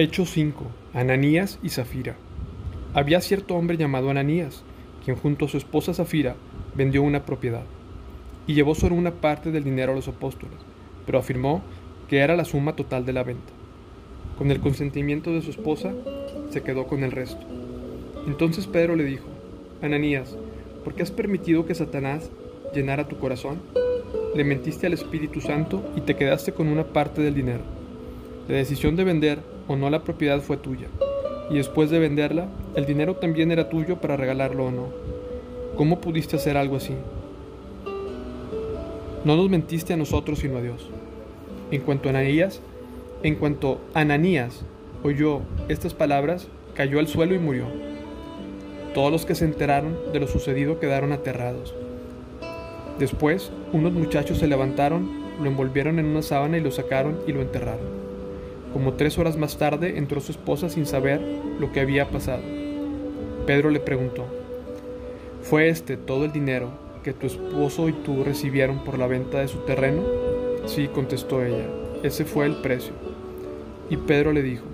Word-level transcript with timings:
Hechos 0.00 0.30
5. 0.30 0.64
Ananías 0.94 1.58
y 1.60 1.70
Zafira. 1.70 2.14
Había 2.94 3.20
cierto 3.20 3.56
hombre 3.56 3.76
llamado 3.76 4.10
Ananías, 4.10 4.62
quien 5.04 5.16
junto 5.16 5.46
a 5.46 5.48
su 5.48 5.56
esposa 5.56 5.92
Zafira 5.92 6.36
vendió 6.76 7.02
una 7.02 7.26
propiedad, 7.26 7.64
y 8.46 8.54
llevó 8.54 8.76
solo 8.76 8.94
una 8.94 9.10
parte 9.10 9.50
del 9.50 9.64
dinero 9.64 9.90
a 9.90 9.96
los 9.96 10.06
apóstoles, 10.06 10.56
pero 11.04 11.18
afirmó 11.18 11.62
que 12.08 12.18
era 12.18 12.36
la 12.36 12.44
suma 12.44 12.76
total 12.76 13.06
de 13.06 13.12
la 13.12 13.24
venta. 13.24 13.52
Con 14.38 14.52
el 14.52 14.60
consentimiento 14.60 15.32
de 15.32 15.42
su 15.42 15.50
esposa, 15.50 15.92
se 16.50 16.62
quedó 16.62 16.86
con 16.86 17.02
el 17.02 17.10
resto. 17.10 17.44
Entonces 18.28 18.68
Pedro 18.68 18.94
le 18.94 19.02
dijo, 19.02 19.26
Ananías, 19.82 20.36
¿por 20.84 20.94
qué 20.94 21.02
has 21.02 21.10
permitido 21.10 21.66
que 21.66 21.74
Satanás 21.74 22.30
llenara 22.72 23.08
tu 23.08 23.18
corazón? 23.18 23.58
Le 24.36 24.44
mentiste 24.44 24.86
al 24.86 24.92
Espíritu 24.92 25.40
Santo 25.40 25.82
y 25.96 26.02
te 26.02 26.14
quedaste 26.14 26.52
con 26.52 26.68
una 26.68 26.84
parte 26.84 27.20
del 27.20 27.34
dinero. 27.34 27.62
La 28.46 28.54
decisión 28.54 28.94
de 28.94 29.02
vender 29.02 29.57
o 29.68 29.76
no 29.76 29.90
la 29.90 30.02
propiedad 30.02 30.40
fue 30.40 30.56
tuya, 30.56 30.88
y 31.50 31.56
después 31.56 31.90
de 31.90 31.98
venderla, 31.98 32.48
el 32.74 32.86
dinero 32.86 33.16
también 33.16 33.52
era 33.52 33.68
tuyo 33.68 34.00
para 34.00 34.16
regalarlo 34.16 34.66
o 34.66 34.70
no. 34.70 34.88
¿Cómo 35.76 36.00
pudiste 36.00 36.36
hacer 36.36 36.56
algo 36.56 36.76
así? 36.76 36.94
No 39.24 39.36
nos 39.36 39.48
mentiste 39.48 39.92
a 39.92 39.96
nosotros 39.96 40.40
sino 40.40 40.58
a 40.58 40.62
Dios. 40.62 40.90
En 41.70 41.82
cuanto 41.82 42.08
a 42.08 42.10
Ananías, 42.10 42.60
en 43.22 43.34
cuanto 43.34 43.80
Ananías 43.94 44.64
oyó 45.02 45.42
estas 45.68 45.94
palabras, 45.94 46.48
cayó 46.74 46.98
al 46.98 47.08
suelo 47.08 47.34
y 47.34 47.38
murió. 47.38 47.66
Todos 48.94 49.12
los 49.12 49.26
que 49.26 49.34
se 49.34 49.44
enteraron 49.44 49.96
de 50.12 50.20
lo 50.20 50.26
sucedido 50.26 50.80
quedaron 50.80 51.12
aterrados. 51.12 51.74
Después, 52.98 53.52
unos 53.72 53.92
muchachos 53.92 54.38
se 54.38 54.48
levantaron, 54.48 55.08
lo 55.42 55.48
envolvieron 55.48 55.98
en 55.98 56.06
una 56.06 56.22
sábana 56.22 56.58
y 56.58 56.60
lo 56.60 56.70
sacaron 56.70 57.18
y 57.26 57.32
lo 57.32 57.42
enterraron. 57.42 58.07
Como 58.72 58.94
tres 58.94 59.18
horas 59.18 59.36
más 59.36 59.56
tarde 59.56 59.98
entró 59.98 60.20
su 60.20 60.32
esposa 60.32 60.68
sin 60.68 60.86
saber 60.86 61.20
lo 61.58 61.72
que 61.72 61.80
había 61.80 62.10
pasado. 62.10 62.42
Pedro 63.46 63.70
le 63.70 63.80
preguntó, 63.80 64.26
¿fue 65.42 65.68
este 65.68 65.96
todo 65.96 66.26
el 66.26 66.32
dinero 66.32 66.70
que 67.02 67.14
tu 67.14 67.26
esposo 67.26 67.88
y 67.88 67.92
tú 67.92 68.24
recibieron 68.24 68.84
por 68.84 68.98
la 68.98 69.06
venta 69.06 69.40
de 69.40 69.48
su 69.48 69.58
terreno? 69.60 70.02
Sí, 70.66 70.88
contestó 70.88 71.42
ella, 71.42 71.66
ese 72.02 72.26
fue 72.26 72.44
el 72.44 72.56
precio. 72.56 72.92
Y 73.88 73.96
Pedro 73.96 74.32
le 74.32 74.42
dijo, 74.42 74.66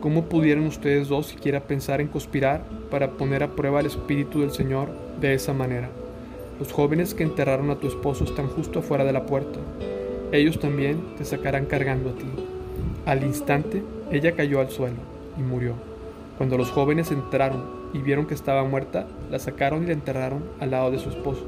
¿cómo 0.00 0.26
pudieron 0.26 0.66
ustedes 0.66 1.08
dos 1.08 1.26
siquiera 1.26 1.66
pensar 1.66 2.00
en 2.00 2.06
conspirar 2.06 2.62
para 2.92 3.10
poner 3.12 3.42
a 3.42 3.56
prueba 3.56 3.80
el 3.80 3.86
Espíritu 3.86 4.40
del 4.40 4.52
Señor 4.52 4.88
de 5.20 5.34
esa 5.34 5.52
manera? 5.52 5.90
Los 6.60 6.72
jóvenes 6.72 7.12
que 7.12 7.24
enterraron 7.24 7.70
a 7.70 7.80
tu 7.80 7.88
esposo 7.88 8.22
están 8.22 8.46
justo 8.46 8.78
afuera 8.78 9.04
de 9.04 9.12
la 9.12 9.26
puerta. 9.26 9.58
Ellos 10.30 10.60
también 10.60 11.16
te 11.18 11.24
sacarán 11.24 11.66
cargando 11.66 12.10
a 12.10 12.14
ti. 12.14 12.55
Al 13.06 13.22
instante, 13.22 13.84
ella 14.10 14.32
cayó 14.32 14.58
al 14.58 14.68
suelo 14.68 14.96
y 15.38 15.40
murió. 15.40 15.74
Cuando 16.38 16.58
los 16.58 16.72
jóvenes 16.72 17.12
entraron 17.12 17.62
y 17.92 17.98
vieron 17.98 18.26
que 18.26 18.34
estaba 18.34 18.64
muerta, 18.64 19.06
la 19.30 19.38
sacaron 19.38 19.84
y 19.84 19.86
la 19.86 19.92
enterraron 19.92 20.42
al 20.58 20.72
lado 20.72 20.90
de 20.90 20.98
su 20.98 21.10
esposo. 21.10 21.44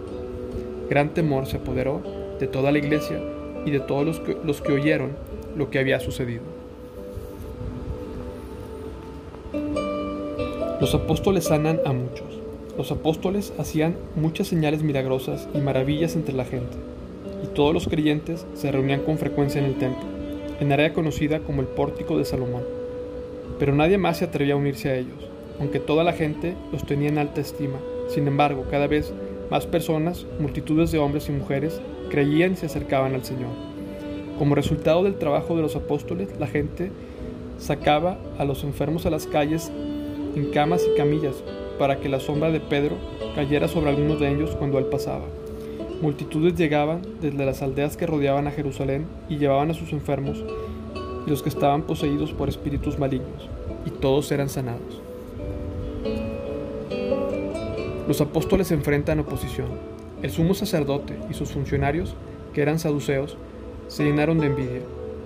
Gran 0.89 1.15
temor 1.15 1.47
se 1.47 1.57
apoderó 1.57 2.01
de 2.39 2.47
toda 2.47 2.71
la 2.71 2.79
iglesia 2.79 3.21
y 3.67 3.73
de 3.73 3.81
todos 3.81 4.07
los 4.07 4.21
que, 4.21 4.37
los 4.45 4.61
que 4.61 4.71
oyeron 4.71 5.11
lo 5.57 5.69
que 5.69 5.81
había 5.81 5.99
sucedido. 5.99 6.43
Los 10.81 10.95
apóstoles 10.95 11.47
sanan 11.47 11.81
a 11.85 11.93
muchos. 11.93 12.39
Los 12.77 12.93
apóstoles 12.93 13.53
hacían 13.59 13.97
muchas 14.15 14.47
señales 14.47 14.85
milagrosas 14.85 15.49
y 15.53 15.59
maravillas 15.59 16.15
entre 16.15 16.37
la 16.37 16.45
gente, 16.45 16.77
y 17.43 17.49
todos 17.49 17.75
los 17.75 17.89
creyentes 17.89 18.47
se 18.55 18.71
reunían 18.71 19.01
con 19.01 19.19
frecuencia 19.19 19.59
en 19.59 19.65
el 19.65 19.75
templo 19.77 20.18
en 20.61 20.73
área 20.73 20.93
conocida 20.93 21.41
como 21.41 21.61
el 21.61 21.69
Pórtico 21.69 22.19
de 22.19 22.25
Salomón. 22.25 22.63
Pero 23.59 23.75
nadie 23.75 23.99
más 23.99 24.19
se 24.19 24.25
atrevía 24.25 24.55
a 24.55 24.59
unirse 24.59 24.91
a 24.91 24.97
ellos, 24.97 25.29
aunque 25.61 25.81
toda 25.81 26.05
la 26.05 26.13
gente 26.13 26.55
los 26.73 26.85
tenía 26.85 27.09
en 27.09 27.19
alta 27.19 27.41
estima. 27.41 27.79
Sin 28.09 28.27
embargo, 28.27 28.67
cada 28.71 28.87
vez 28.87 29.13
más 29.51 29.67
personas, 29.67 30.27
multitudes 30.39 30.93
de 30.93 30.99
hombres 30.99 31.29
y 31.29 31.33
mujeres, 31.33 31.81
creían 32.11 32.53
y 32.53 32.57
se 32.57 32.67
acercaban 32.67 33.15
al 33.15 33.25
Señor. 33.25 33.51
Como 34.39 34.55
resultado 34.55 35.03
del 35.03 35.17
trabajo 35.17 35.57
de 35.57 35.63
los 35.63 35.75
apóstoles, 35.77 36.29
la 36.39 36.47
gente 36.47 36.91
sacaba 37.59 38.19
a 38.39 38.45
los 38.45 38.63
enfermos 38.65 39.05
a 39.05 39.11
las 39.11 39.27
calles 39.27 39.73
en 40.37 40.51
camas 40.53 40.87
y 40.87 40.97
camillas 40.97 41.43
para 41.79 41.99
que 41.99 42.09
la 42.09 42.21
sombra 42.21 42.51
de 42.51 42.61
Pedro 42.61 42.97
cayera 43.35 43.69
sobre 43.69 43.91
algunos 43.91 44.21
de 44.21 44.31
ellos 44.31 44.55
cuando 44.57 44.79
él 44.79 44.87
pasaba. 44.87 45.25
Multitudes 46.01 46.55
llegaban 46.55 47.03
desde 47.21 47.45
las 47.45 47.61
aldeas 47.61 47.97
que 47.97 48.07
rodeaban 48.07 48.47
a 48.47 48.53
Jerusalén 48.53 49.07
y 49.29 49.39
llevaban 49.39 49.73
a 49.73 49.75
sus 49.75 49.93
enfermos 49.93 50.45
y 51.27 51.31
los 51.31 51.43
que 51.43 51.49
estaban 51.49 51.83
poseídos 51.83 52.33
por 52.33 52.49
espíritus 52.49 53.01
malignos, 53.01 53.49
y 53.85 53.91
todos 53.91 54.31
eran 54.31 54.49
sanados. 54.49 55.03
Los 58.07 58.21
apóstoles 58.21 58.71
enfrentan 58.71 59.19
oposición. 59.19 59.67
El 60.23 60.31
sumo 60.31 60.55
sacerdote 60.55 61.19
y 61.29 61.35
sus 61.35 61.51
funcionarios, 61.51 62.15
que 62.55 62.63
eran 62.63 62.79
saduceos, 62.79 63.37
se 63.89 64.05
llenaron 64.05 64.39
de 64.39 64.47
envidia. 64.47 64.83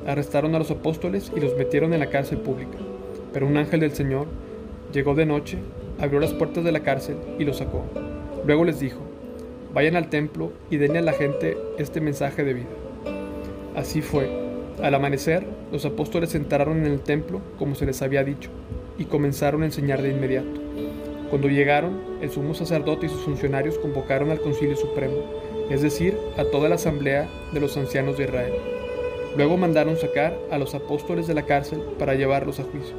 Arrestaron 0.06 0.54
a 0.54 0.58
los 0.58 0.70
apóstoles 0.70 1.30
y 1.36 1.40
los 1.40 1.54
metieron 1.56 1.92
en 1.92 2.00
la 2.00 2.08
cárcel 2.10 2.38
pública. 2.38 2.78
Pero 3.32 3.46
un 3.46 3.56
ángel 3.58 3.80
del 3.80 3.92
Señor 3.92 4.26
llegó 4.92 5.14
de 5.14 5.26
noche, 5.26 5.58
abrió 6.00 6.18
las 6.18 6.32
puertas 6.32 6.64
de 6.64 6.72
la 6.72 6.80
cárcel 6.80 7.16
y 7.38 7.44
los 7.44 7.58
sacó. 7.58 7.84
Luego 8.44 8.64
les 8.64 8.80
dijo, 8.80 9.11
vayan 9.74 9.96
al 9.96 10.10
templo 10.10 10.52
y 10.70 10.76
denle 10.76 10.98
a 10.98 11.02
la 11.02 11.12
gente 11.12 11.56
este 11.78 12.00
mensaje 12.00 12.44
de 12.44 12.54
vida. 12.54 12.68
Así 13.74 14.02
fue. 14.02 14.30
Al 14.82 14.94
amanecer, 14.94 15.46
los 15.70 15.84
apóstoles 15.84 16.34
entraron 16.34 16.78
en 16.78 16.92
el 16.92 17.00
templo 17.00 17.40
como 17.58 17.74
se 17.74 17.86
les 17.86 18.02
había 18.02 18.24
dicho 18.24 18.50
y 18.98 19.04
comenzaron 19.04 19.62
a 19.62 19.66
enseñar 19.66 20.02
de 20.02 20.10
inmediato. 20.10 20.60
Cuando 21.30 21.48
llegaron, 21.48 21.98
el 22.20 22.30
sumo 22.30 22.54
sacerdote 22.54 23.06
y 23.06 23.08
sus 23.08 23.22
funcionarios 23.22 23.78
convocaron 23.78 24.30
al 24.30 24.40
concilio 24.40 24.76
supremo, 24.76 25.16
es 25.70 25.80
decir, 25.80 26.14
a 26.36 26.44
toda 26.44 26.68
la 26.68 26.74
asamblea 26.74 27.28
de 27.52 27.60
los 27.60 27.76
ancianos 27.76 28.18
de 28.18 28.24
Israel. 28.24 28.52
Luego 29.36 29.56
mandaron 29.56 29.96
sacar 29.96 30.36
a 30.50 30.58
los 30.58 30.74
apóstoles 30.74 31.26
de 31.26 31.34
la 31.34 31.46
cárcel 31.46 31.80
para 31.98 32.14
llevarlos 32.14 32.60
a 32.60 32.64
juicio. 32.64 32.94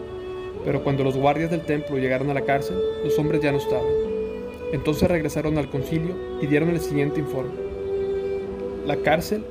Pero 0.65 0.83
cuando 0.83 1.03
los 1.03 1.15
guardias 1.15 1.51
del 1.51 1.61
templo 1.61 1.97
llegaron 1.99 2.31
a 2.31 2.33
la 2.33 2.41
cárcel, 2.41 2.77
los 3.03 3.19
hombres 3.19 3.41
ya 3.41 3.51
no 3.51 3.59
estaban. 3.59 4.12
Entonces 4.73 5.07
regresaron 5.07 5.59
al 5.59 5.69
concilio 5.69 6.15
y 6.41 6.47
dieron 6.47 6.69
el 6.69 6.81
siguiente 6.81 7.19
informe. 7.19 7.53
La 8.87 8.97
cárcel 8.97 9.45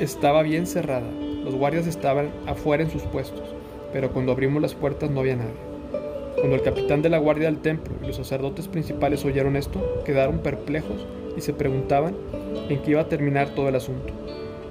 estaba 0.00 0.42
bien 0.42 0.66
cerrada, 0.66 1.08
los 1.44 1.54
guardias 1.54 1.86
estaban 1.86 2.32
afuera 2.44 2.82
en 2.82 2.90
sus 2.90 3.02
puestos, 3.02 3.54
pero 3.92 4.10
cuando 4.10 4.32
abrimos 4.32 4.60
las 4.60 4.74
puertas 4.74 5.08
no 5.08 5.20
había 5.20 5.36
nadie. 5.36 5.54
Cuando 6.34 6.56
el 6.56 6.62
capitán 6.62 7.00
de 7.00 7.10
la 7.10 7.18
guardia 7.18 7.46
del 7.46 7.60
templo 7.60 7.94
y 8.02 8.08
los 8.08 8.16
sacerdotes 8.16 8.66
principales 8.66 9.24
oyeron 9.24 9.54
esto, 9.54 9.80
quedaron 10.04 10.40
perplejos 10.40 11.06
y 11.36 11.40
se 11.40 11.52
preguntaban 11.52 12.16
en 12.68 12.82
qué 12.82 12.90
iba 12.90 13.02
a 13.02 13.08
terminar 13.08 13.54
todo 13.54 13.68
el 13.68 13.76
asunto. 13.76 14.12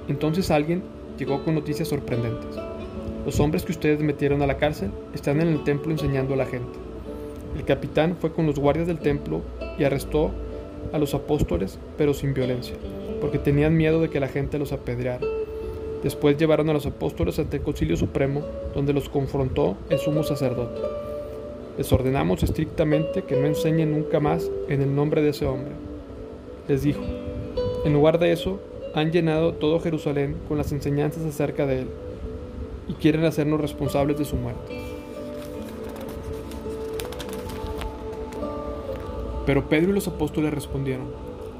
Entonces 0.08 0.50
alguien 0.50 0.82
llegó 1.16 1.42
con 1.42 1.54
noticias 1.54 1.88
sorprendentes. 1.88 2.54
Los 3.24 3.40
hombres 3.40 3.64
que 3.64 3.72
ustedes 3.72 4.00
metieron 4.00 4.42
a 4.42 4.46
la 4.46 4.58
cárcel 4.58 4.90
están 5.14 5.40
en 5.40 5.48
el 5.48 5.64
templo 5.64 5.90
enseñando 5.90 6.34
a 6.34 6.36
la 6.36 6.44
gente. 6.44 6.83
El 7.54 7.64
capitán 7.64 8.16
fue 8.20 8.32
con 8.32 8.46
los 8.46 8.58
guardias 8.58 8.86
del 8.86 8.98
templo 8.98 9.42
y 9.78 9.84
arrestó 9.84 10.30
a 10.92 10.98
los 10.98 11.14
apóstoles, 11.14 11.78
pero 11.96 12.14
sin 12.14 12.34
violencia, 12.34 12.76
porque 13.20 13.38
tenían 13.38 13.76
miedo 13.76 14.00
de 14.00 14.10
que 14.10 14.20
la 14.20 14.28
gente 14.28 14.58
los 14.58 14.72
apedreara. 14.72 15.26
Después 16.02 16.36
llevaron 16.36 16.68
a 16.68 16.72
los 16.72 16.84
apóstoles 16.84 17.38
ante 17.38 17.56
el 17.56 17.62
Concilio 17.62 17.96
Supremo, 17.96 18.42
donde 18.74 18.92
los 18.92 19.08
confrontó 19.08 19.76
el 19.88 19.98
sumo 19.98 20.22
sacerdote. 20.22 20.80
Les 21.78 21.90
ordenamos 21.92 22.42
estrictamente 22.42 23.22
que 23.22 23.36
no 23.36 23.46
enseñen 23.46 23.92
nunca 23.92 24.20
más 24.20 24.50
en 24.68 24.82
el 24.82 24.94
nombre 24.94 25.22
de 25.22 25.30
ese 25.30 25.46
hombre. 25.46 25.72
Les 26.68 26.82
dijo, 26.82 27.02
en 27.84 27.92
lugar 27.92 28.18
de 28.18 28.32
eso, 28.32 28.60
han 28.94 29.12
llenado 29.12 29.54
todo 29.54 29.80
Jerusalén 29.80 30.36
con 30.46 30.58
las 30.58 30.72
enseñanzas 30.72 31.24
acerca 31.24 31.66
de 31.66 31.80
él, 31.80 31.88
y 32.88 32.92
quieren 32.94 33.24
hacernos 33.24 33.60
responsables 33.60 34.18
de 34.18 34.24
su 34.24 34.36
muerte. 34.36 34.93
Pero 39.46 39.68
Pedro 39.68 39.90
y 39.90 39.94
los 39.94 40.08
apóstoles 40.08 40.54
respondieron, 40.54 41.06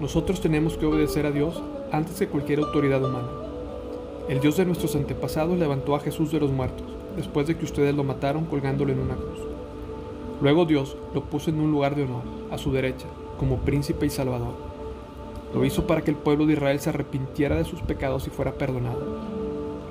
nosotros 0.00 0.40
tenemos 0.40 0.76
que 0.76 0.86
obedecer 0.86 1.26
a 1.26 1.30
Dios 1.30 1.62
antes 1.92 2.18
que 2.18 2.28
cualquier 2.28 2.60
autoridad 2.60 3.04
humana. 3.04 3.28
El 4.28 4.40
Dios 4.40 4.56
de 4.56 4.64
nuestros 4.64 4.96
antepasados 4.96 5.58
levantó 5.58 5.94
a 5.94 6.00
Jesús 6.00 6.32
de 6.32 6.40
los 6.40 6.50
muertos, 6.50 6.86
después 7.14 7.46
de 7.46 7.56
que 7.56 7.64
ustedes 7.64 7.94
lo 7.94 8.04
mataron 8.04 8.46
colgándolo 8.46 8.90
en 8.92 9.00
una 9.00 9.14
cruz. 9.14 9.38
Luego 10.40 10.64
Dios 10.64 10.96
lo 11.14 11.24
puso 11.24 11.50
en 11.50 11.60
un 11.60 11.70
lugar 11.70 11.94
de 11.94 12.04
honor, 12.04 12.22
a 12.50 12.58
su 12.58 12.72
derecha, 12.72 13.06
como 13.38 13.58
príncipe 13.58 14.06
y 14.06 14.10
salvador. 14.10 14.54
Lo 15.54 15.64
hizo 15.64 15.86
para 15.86 16.02
que 16.02 16.10
el 16.10 16.16
pueblo 16.16 16.46
de 16.46 16.54
Israel 16.54 16.80
se 16.80 16.88
arrepintiera 16.88 17.56
de 17.56 17.64
sus 17.64 17.82
pecados 17.82 18.26
y 18.26 18.30
fuera 18.30 18.54
perdonado. 18.54 19.00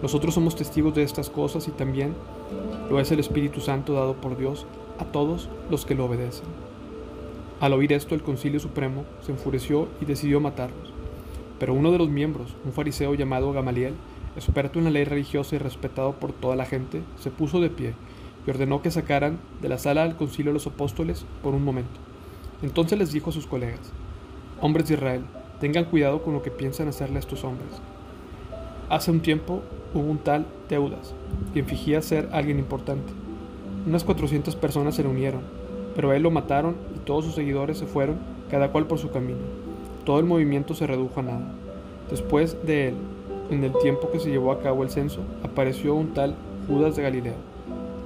Nosotros 0.01 0.33
somos 0.33 0.55
testigos 0.55 0.95
de 0.95 1.03
estas 1.03 1.29
cosas 1.29 1.67
y 1.67 1.71
también 1.71 2.13
lo 2.89 2.99
es 2.99 3.11
el 3.11 3.19
Espíritu 3.19 3.61
Santo 3.61 3.93
dado 3.93 4.15
por 4.15 4.35
Dios 4.35 4.65
a 4.99 5.05
todos 5.05 5.47
los 5.69 5.85
que 5.85 5.95
lo 5.95 6.05
obedecen. 6.05 6.72
Al 7.63 7.71
oír 7.71 7.93
esto, 7.93 8.13
el 8.13 8.23
Concilio 8.23 8.59
Supremo 8.59 9.05
se 9.21 9.31
enfureció 9.31 9.87
y 10.01 10.03
decidió 10.03 10.41
matarlos. 10.41 10.91
Pero 11.59 11.73
uno 11.73 11.93
de 11.93 11.97
los 11.97 12.09
miembros, 12.09 12.57
un 12.65 12.73
fariseo 12.73 13.15
llamado 13.15 13.53
Gamaliel, 13.53 13.93
experto 14.35 14.79
en 14.79 14.83
la 14.83 14.91
ley 14.91 15.05
religiosa 15.05 15.55
y 15.55 15.59
respetado 15.59 16.11
por 16.11 16.33
toda 16.33 16.57
la 16.57 16.65
gente, 16.65 17.03
se 17.17 17.31
puso 17.31 17.61
de 17.61 17.69
pie 17.69 17.93
y 18.45 18.49
ordenó 18.49 18.81
que 18.81 18.91
sacaran 18.91 19.39
de 19.61 19.69
la 19.69 19.77
sala 19.77 20.03
al 20.03 20.17
concilio 20.17 20.51
a 20.51 20.53
los 20.53 20.67
apóstoles 20.67 21.25
por 21.41 21.53
un 21.53 21.63
momento. 21.63 22.01
Entonces 22.61 22.99
les 22.99 23.13
dijo 23.13 23.29
a 23.29 23.33
sus 23.33 23.47
colegas, 23.47 23.93
Hombres 24.59 24.89
de 24.89 24.95
Israel, 24.95 25.21
tengan 25.61 25.85
cuidado 25.85 26.21
con 26.21 26.33
lo 26.33 26.41
que 26.41 26.51
piensan 26.51 26.89
hacerle 26.89 27.15
a 27.15 27.19
estos 27.19 27.45
hombres. 27.45 27.69
Hace 28.89 29.09
un 29.09 29.21
tiempo 29.21 29.61
hubo 29.93 30.03
un 30.03 30.17
tal 30.17 30.47
Teudas, 30.67 31.15
quien 31.53 31.65
fingía 31.65 32.01
ser 32.01 32.27
alguien 32.33 32.59
importante. 32.59 33.13
Unas 33.87 34.03
400 34.03 34.53
personas 34.57 34.95
se 34.95 35.03
reunieron, 35.03 35.62
pero 35.95 36.11
a 36.11 36.15
él 36.15 36.23
lo 36.23 36.31
mataron 36.31 36.75
y 36.95 36.99
todos 36.99 37.25
sus 37.25 37.35
seguidores 37.35 37.77
se 37.77 37.85
fueron, 37.85 38.17
cada 38.49 38.71
cual 38.71 38.87
por 38.87 38.99
su 38.99 39.11
camino. 39.11 39.39
Todo 40.05 40.19
el 40.19 40.25
movimiento 40.25 40.75
se 40.75 40.87
redujo 40.87 41.19
a 41.19 41.23
nada. 41.23 41.51
Después 42.09 42.57
de 42.65 42.89
él, 42.89 42.95
en 43.49 43.63
el 43.63 43.73
tiempo 43.81 44.11
que 44.11 44.19
se 44.19 44.29
llevó 44.29 44.51
a 44.51 44.59
cabo 44.59 44.83
el 44.83 44.89
censo, 44.89 45.21
apareció 45.43 45.95
un 45.95 46.13
tal 46.13 46.35
Judas 46.67 46.95
de 46.95 47.03
Galilea. 47.03 47.35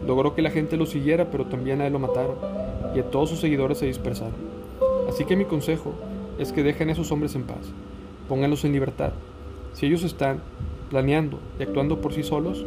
Logró 0.06 0.36
que 0.36 0.42
la 0.42 0.51
gente 0.51 0.78
lo 0.78 0.86
siguiera, 0.86 1.30
pero 1.31 1.45
también 1.45 1.81
a 1.81 1.88
él 1.88 1.94
lo 1.94 2.00
mataron, 2.00 2.36
y 2.95 3.00
a 3.00 3.10
todos 3.10 3.30
sus 3.30 3.39
seguidores 3.39 3.78
se 3.78 3.86
dispersaron. 3.86 4.36
Así 5.10 5.25
que 5.25 5.36
mi 5.36 5.45
consejo 5.45 5.94
es 6.38 6.51
que 6.51 6.63
dejen 6.63 6.90
a 6.90 6.92
esos 6.92 7.12
hombres 7.12 7.36
en 7.36 7.44
paz, 7.44 7.72
pónganlos 8.28 8.63
en 8.66 8.74
libertad. 8.74 9.12
Si 9.74 9.86
ellos 9.86 10.04
están 10.04 10.42
planeando 10.90 11.40
y 11.60 11.63
actuando 11.63 12.00
por 12.00 12.13
sí 12.13 12.24
solos, 12.24 12.66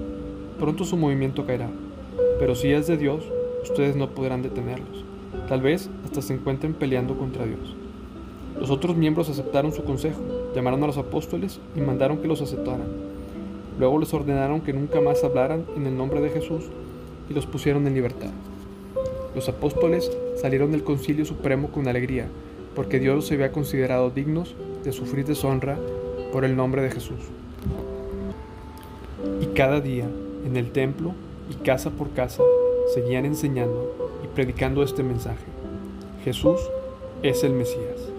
pronto 0.59 0.85
su 0.85 0.97
movimiento 0.97 1.47
caerá. 1.47 1.69
Pero 2.39 2.55
si 2.55 2.73
es 2.73 2.87
de 2.87 2.97
Dios, 2.97 3.25
ustedes 3.63 3.97
no 3.97 4.11
podrán 4.11 4.43
detenerlos. 4.43 5.05
Tal 5.49 5.61
vez 5.61 5.91
hasta 6.05 6.23
se 6.23 6.35
encuentren 6.35 6.75
peleando 6.75 7.17
contra 7.17 7.45
Dios. 7.45 7.77
Los 8.59 8.71
otros 8.71 8.97
miembros 8.97 9.29
aceptaron 9.29 9.73
su 9.73 9.85
consejo, 9.85 10.21
llamaron 10.55 10.83
a 10.85 10.87
los 10.87 10.99
apóstoles 10.99 11.61
y 11.77 11.81
mandaron 11.81 12.19
que 12.19 12.29
los 12.29 12.43
aceptaran. 12.43 12.87
Luego 13.79 13.99
les 13.99 14.13
ordenaron 14.13 14.61
que 14.61 14.73
nunca 14.73 15.01
más 15.01 15.25
hablaran 15.25 15.65
en 15.77 15.87
el 15.87 15.97
nombre 15.97 16.21
de 16.21 16.31
Jesús 16.31 16.65
y 17.31 17.35
los 17.35 17.47
pusieron 17.47 17.87
en 17.87 17.95
libertad. 17.95 18.31
Los 19.35 19.49
apóstoles 19.49 20.11
salieron 20.37 20.73
del 20.73 20.85
concilio 20.85 21.25
supremo 21.25 21.69
con 21.69 21.89
alegría, 21.89 22.27
porque 22.75 22.99
Dios 22.99 23.17
los 23.17 23.33
había 23.33 23.53
considerado 23.53 24.11
dignos 24.11 24.55
de 24.85 24.93
sufrir 24.93 25.25
deshonra 25.25 25.79
por 26.33 26.45
el 26.45 26.57
nombre 26.57 26.83
de 26.83 26.91
Jesús. 26.91 27.21
Y 29.41 29.47
cada 29.55 29.81
día, 29.81 30.07
en 30.45 30.57
el 30.57 30.71
templo 30.73 31.15
y 31.51 31.55
casa 31.65 31.91
por 31.91 32.11
casa, 32.11 32.43
seguían 32.95 33.25
enseñando 33.25 34.10
predicando 34.35 34.83
este 34.83 35.03
mensaje. 35.03 35.45
Jesús 36.25 36.61
es 37.23 37.45
el 37.45 37.53
Mesías. 37.53 38.10